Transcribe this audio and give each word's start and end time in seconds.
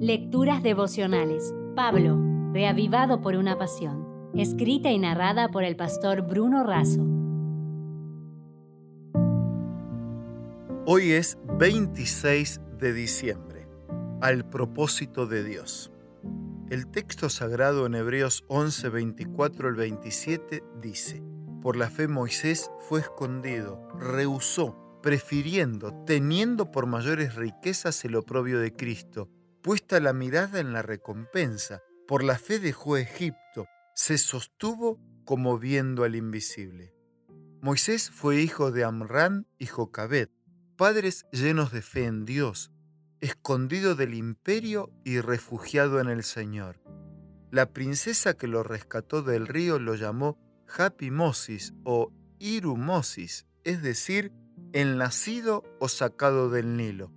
Lecturas 0.00 0.62
devocionales. 0.62 1.54
Pablo, 1.74 2.20
reavivado 2.52 3.22
por 3.22 3.34
una 3.34 3.56
pasión. 3.56 4.30
Escrita 4.34 4.90
y 4.90 4.98
narrada 4.98 5.48
por 5.48 5.64
el 5.64 5.74
pastor 5.74 6.20
Bruno 6.20 6.64
Razo. 6.64 7.00
Hoy 10.84 11.12
es 11.12 11.38
26 11.58 12.60
de 12.78 12.92
diciembre, 12.92 13.66
al 14.20 14.46
propósito 14.46 15.26
de 15.26 15.42
Dios. 15.42 15.90
El 16.68 16.88
texto 16.88 17.30
sagrado 17.30 17.86
en 17.86 17.94
Hebreos 17.94 18.44
11, 18.48 18.90
24 18.90 19.68
al 19.68 19.76
27 19.76 20.62
dice, 20.82 21.22
Por 21.62 21.76
la 21.76 21.88
fe 21.88 22.06
Moisés 22.06 22.70
fue 22.80 23.00
escondido, 23.00 23.88
rehusó, 23.98 24.76
prefiriendo, 25.02 26.04
teniendo 26.04 26.70
por 26.70 26.84
mayores 26.84 27.34
riquezas 27.34 28.04
el 28.04 28.14
oprobio 28.16 28.60
de 28.60 28.74
Cristo, 28.74 29.30
puesta 29.66 29.98
la 29.98 30.12
mirada 30.12 30.60
en 30.60 30.72
la 30.72 30.80
recompensa, 30.80 31.82
por 32.06 32.22
la 32.22 32.38
fe 32.38 32.60
dejó 32.60 32.96
Egipto, 32.96 33.66
se 33.96 34.16
sostuvo 34.16 35.00
como 35.24 35.58
viendo 35.58 36.04
al 36.04 36.14
invisible. 36.14 36.94
Moisés 37.62 38.12
fue 38.12 38.40
hijo 38.40 38.70
de 38.70 38.84
Amrán 38.84 39.48
y 39.58 39.66
Jocabed, 39.66 40.28
padres 40.76 41.26
llenos 41.32 41.72
de 41.72 41.82
fe 41.82 42.04
en 42.04 42.24
Dios, 42.24 42.70
escondido 43.20 43.96
del 43.96 44.14
imperio 44.14 44.92
y 45.04 45.18
refugiado 45.18 45.98
en 45.98 46.10
el 46.10 46.22
Señor. 46.22 46.80
La 47.50 47.72
princesa 47.72 48.34
que 48.34 48.46
lo 48.46 48.62
rescató 48.62 49.22
del 49.22 49.48
río 49.48 49.80
lo 49.80 49.96
llamó 49.96 50.38
Happy 50.78 51.10
Moses 51.10 51.74
o 51.82 52.12
Irumosis, 52.38 53.48
es 53.64 53.82
decir, 53.82 54.30
el 54.72 54.96
nacido 54.96 55.64
o 55.80 55.88
sacado 55.88 56.50
del 56.50 56.76
Nilo. 56.76 57.10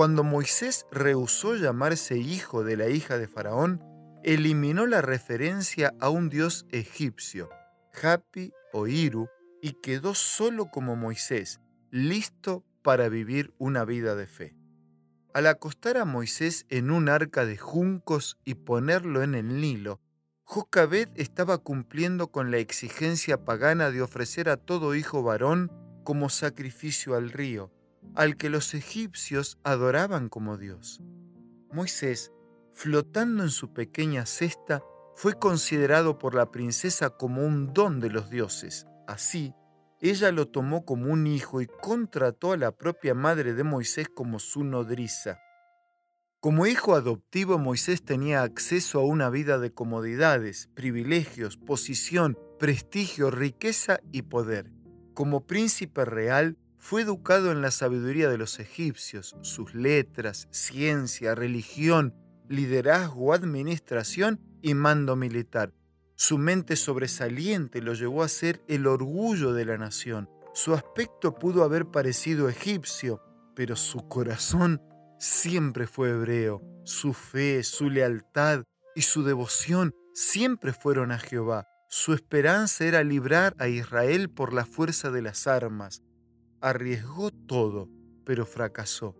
Cuando 0.00 0.24
Moisés 0.24 0.86
rehusó 0.90 1.56
llamarse 1.56 2.16
hijo 2.16 2.64
de 2.64 2.78
la 2.78 2.88
hija 2.88 3.18
de 3.18 3.28
Faraón, 3.28 3.84
eliminó 4.24 4.86
la 4.86 5.02
referencia 5.02 5.92
a 6.00 6.08
un 6.08 6.30
dios 6.30 6.64
egipcio, 6.70 7.50
Hapi 8.02 8.50
o 8.72 8.86
Iru, 8.86 9.28
y 9.60 9.72
quedó 9.82 10.14
solo 10.14 10.70
como 10.70 10.96
Moisés, 10.96 11.60
listo 11.90 12.64
para 12.80 13.10
vivir 13.10 13.52
una 13.58 13.84
vida 13.84 14.14
de 14.14 14.26
fe. 14.26 14.56
Al 15.34 15.46
acostar 15.46 15.98
a 15.98 16.06
Moisés 16.06 16.64
en 16.70 16.90
un 16.90 17.10
arca 17.10 17.44
de 17.44 17.58
juncos 17.58 18.38
y 18.42 18.54
ponerlo 18.54 19.22
en 19.22 19.34
el 19.34 19.60
Nilo, 19.60 20.00
Jocabed 20.44 21.10
estaba 21.16 21.58
cumpliendo 21.58 22.28
con 22.28 22.50
la 22.50 22.56
exigencia 22.56 23.44
pagana 23.44 23.90
de 23.90 24.00
ofrecer 24.00 24.48
a 24.48 24.56
todo 24.56 24.94
hijo 24.94 25.22
varón 25.22 25.70
como 26.04 26.30
sacrificio 26.30 27.16
al 27.16 27.30
río, 27.30 27.70
al 28.14 28.36
que 28.36 28.50
los 28.50 28.74
egipcios 28.74 29.58
adoraban 29.64 30.28
como 30.28 30.56
Dios. 30.56 31.00
Moisés, 31.72 32.32
flotando 32.72 33.42
en 33.42 33.50
su 33.50 33.72
pequeña 33.72 34.26
cesta, 34.26 34.82
fue 35.14 35.38
considerado 35.38 36.18
por 36.18 36.34
la 36.34 36.50
princesa 36.50 37.10
como 37.10 37.44
un 37.44 37.72
don 37.74 38.00
de 38.00 38.10
los 38.10 38.30
dioses. 38.30 38.86
Así, 39.06 39.54
ella 40.00 40.32
lo 40.32 40.48
tomó 40.48 40.84
como 40.84 41.12
un 41.12 41.26
hijo 41.26 41.60
y 41.60 41.66
contrató 41.66 42.52
a 42.52 42.56
la 42.56 42.72
propia 42.72 43.14
madre 43.14 43.52
de 43.52 43.64
Moisés 43.64 44.08
como 44.08 44.38
su 44.38 44.64
nodriza. 44.64 45.38
Como 46.40 46.66
hijo 46.66 46.94
adoptivo, 46.94 47.58
Moisés 47.58 48.02
tenía 48.02 48.42
acceso 48.42 48.98
a 48.98 49.04
una 49.04 49.28
vida 49.28 49.58
de 49.58 49.74
comodidades, 49.74 50.70
privilegios, 50.74 51.58
posición, 51.58 52.38
prestigio, 52.58 53.30
riqueza 53.30 54.00
y 54.10 54.22
poder. 54.22 54.72
Como 55.12 55.46
príncipe 55.46 56.06
real, 56.06 56.56
fue 56.80 57.02
educado 57.02 57.52
en 57.52 57.60
la 57.60 57.70
sabiduría 57.70 58.30
de 58.30 58.38
los 58.38 58.58
egipcios, 58.58 59.36
sus 59.42 59.74
letras, 59.74 60.48
ciencia, 60.50 61.34
religión, 61.34 62.14
liderazgo, 62.48 63.34
administración 63.34 64.40
y 64.62 64.72
mando 64.72 65.14
militar. 65.14 65.74
Su 66.16 66.38
mente 66.38 66.76
sobresaliente 66.76 67.82
lo 67.82 67.92
llevó 67.92 68.22
a 68.22 68.28
ser 68.28 68.62
el 68.66 68.86
orgullo 68.86 69.52
de 69.52 69.66
la 69.66 69.76
nación. 69.76 70.28
Su 70.54 70.74
aspecto 70.74 71.34
pudo 71.34 71.64
haber 71.64 71.86
parecido 71.86 72.48
egipcio, 72.48 73.22
pero 73.54 73.76
su 73.76 74.08
corazón 74.08 74.82
siempre 75.18 75.86
fue 75.86 76.10
hebreo. 76.10 76.62
Su 76.84 77.12
fe, 77.12 77.62
su 77.62 77.90
lealtad 77.90 78.64
y 78.96 79.02
su 79.02 79.22
devoción 79.22 79.94
siempre 80.14 80.72
fueron 80.72 81.12
a 81.12 81.18
Jehová. 81.18 81.68
Su 81.88 82.14
esperanza 82.14 82.84
era 82.84 83.04
librar 83.04 83.54
a 83.58 83.68
Israel 83.68 84.30
por 84.30 84.54
la 84.54 84.64
fuerza 84.64 85.10
de 85.10 85.22
las 85.22 85.46
armas. 85.46 86.02
Arriesgó 86.60 87.30
todo, 87.30 87.88
pero 88.24 88.46
fracasó. 88.46 89.16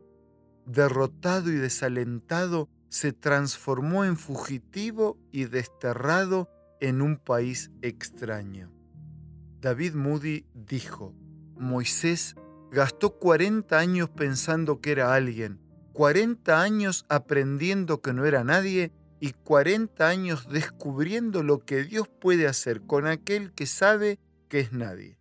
Derrotado 0.67 1.51
y 1.51 1.55
desalentado, 1.55 2.69
se 2.89 3.13
transformó 3.13 4.05
en 4.05 4.17
fugitivo 4.17 5.17
y 5.31 5.45
desterrado 5.45 6.49
en 6.81 7.03
un 7.03 7.17
país 7.17 7.71
extraño. 7.83 8.73
David 9.61 9.95
Moody 9.95 10.45
dijo, 10.55 11.15
Moisés 11.57 12.35
gastó 12.73 13.19
40 13.19 13.79
años 13.79 14.11
pensando 14.11 14.81
que 14.81 14.93
era 14.93 15.15
alguien, 15.15 15.61
40 15.93 16.61
años 16.61 17.05
aprendiendo 17.09 18.01
que 18.01 18.13
no 18.13 18.25
era 18.25 18.43
nadie 18.43 18.93
y 19.21 19.33
40 19.33 20.09
años 20.09 20.49
descubriendo 20.49 21.43
lo 21.43 21.59
que 21.59 21.85
Dios 21.85 22.09
puede 22.09 22.47
hacer 22.47 22.81
con 22.83 23.07
aquel 23.07 23.53
que 23.53 23.67
sabe 23.67 24.19
que 24.49 24.61
es 24.61 24.73
nadie. 24.73 25.19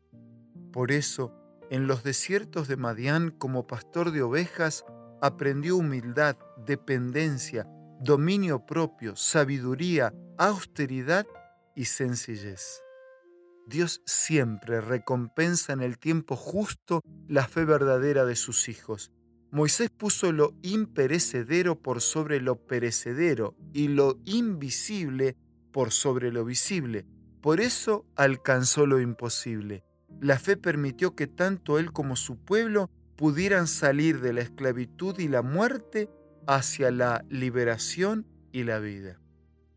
Por 0.72 0.92
eso, 0.92 1.34
en 1.70 1.88
los 1.88 2.04
desiertos 2.04 2.68
de 2.68 2.78
Madián, 2.78 3.32
como 3.32 3.68
pastor 3.68 4.12
de 4.12 4.22
ovejas, 4.22 4.86
aprendió 5.22 5.78
humildad, 5.78 6.38
dependencia, 6.66 7.66
dominio 8.02 8.66
propio, 8.66 9.16
sabiduría, 9.16 10.14
austeridad 10.38 11.28
y 11.76 11.86
sencillez. 11.86 12.82
Dios 13.68 14.02
siempre 14.06 14.82
recompensa 14.82 15.74
en 15.74 15.82
el 15.82 16.00
tiempo 16.00 16.36
justo 16.36 17.02
la 17.28 17.48
fe 17.48 17.66
verdadera 17.66 18.26
de 18.26 18.36
sus 18.36 18.68
hijos. 18.68 19.12
Moisés 19.52 19.90
puso 19.90 20.32
lo 20.32 20.54
imperecedero 20.62 21.80
por 21.80 22.02
sobre 22.02 22.42
lo 22.42 22.66
perecedero 22.68 23.56
y 23.74 23.88
lo 23.88 24.20
invisible 24.26 25.38
por 25.72 25.92
sobre 25.92 26.32
lo 26.32 26.46
visible. 26.46 27.06
Por 27.42 27.60
eso 27.60 28.06
alcanzó 28.16 28.86
lo 28.86 29.00
imposible. 29.00 29.84
La 30.22 30.38
fe 30.38 30.58
permitió 30.58 31.16
que 31.16 31.28
tanto 31.28 31.80
él 31.80 31.92
como 31.94 32.16
su 32.16 32.38
pueblo 32.38 32.90
pudieran 33.16 33.68
salir 33.68 34.22
de 34.22 34.34
la 34.34 34.42
esclavitud 34.42 35.18
y 35.20 35.28
la 35.28 35.42
muerte 35.42 36.10
hacia 36.48 36.92
la 36.92 37.24
liberación 37.30 38.26
y 38.52 38.64
la 38.64 38.80
vida. 38.80 39.20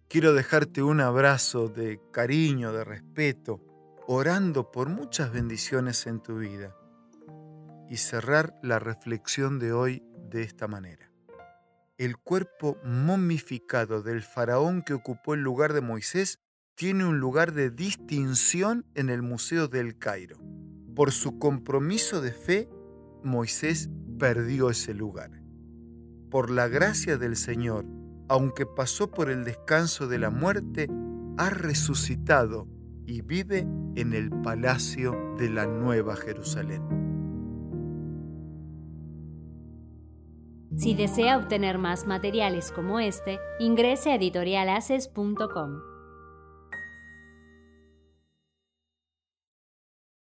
Quiero 0.09 0.35
dejarte 0.35 0.83
un 0.83 1.01
abrazo 1.01 1.69
de 1.69 2.01
cariño, 2.13 2.73
de 2.73 2.85
respeto, 2.85 3.61
orando 4.07 4.71
por 4.71 4.89
muchas 4.89 5.33
bendiciones 5.33 6.07
en 6.07 6.21
tu 6.21 6.39
vida 6.39 6.77
y 7.89 7.97
cerrar 7.97 8.55
la 8.63 8.79
reflexión 8.79 9.59
de 9.59 9.73
hoy 9.73 10.03
de 10.31 10.43
esta 10.43 10.67
manera. 10.67 11.11
El 11.99 12.17
cuerpo 12.17 12.79
momificado 12.85 14.03
del 14.03 14.23
faraón 14.23 14.83
que 14.83 14.95
ocupó 14.95 15.35
el 15.35 15.41
lugar 15.41 15.73
de 15.73 15.83
Moisés 15.83 16.41
tiene 16.75 17.05
un 17.05 17.19
lugar 17.19 17.53
de 17.53 17.71
distinción 17.71 18.85
en 18.95 19.11
el 19.11 19.23
Museo 19.23 19.69
del 19.69 19.99
Cairo. 19.99 20.39
Por 20.95 21.13
su 21.13 21.39
compromiso 21.39 22.21
de 22.21 22.33
fe, 22.33 22.69
Moisés 23.23 23.91
perdió 24.19 24.71
ese 24.71 24.95
lugar. 24.95 25.31
Por 26.31 26.51
la 26.51 26.69
gracia 26.69 27.19
del 27.19 27.37
Señor, 27.37 27.85
aunque 28.29 28.67
pasó 28.67 29.11
por 29.11 29.31
el 29.31 29.45
descanso 29.45 30.07
de 30.07 30.19
la 30.19 30.31
muerte, 30.31 30.89
ha 31.37 31.51
resucitado 31.51 32.67
y 33.07 33.21
vive 33.23 33.67
en 33.97 34.13
el 34.15 34.31
palacio 34.31 35.35
de 35.39 35.51
la 35.51 35.67
Nueva 35.67 36.17
Jerusalén. 36.17 36.83
Si 40.77 40.95
desea 40.95 41.37
obtener 41.37 41.77
más 41.77 42.07
materiales 42.07 42.73
como 42.73 42.99
este, 42.99 43.39
ingrese 43.61 44.11
a 44.11 44.15
editorialaces.com. 44.15 45.92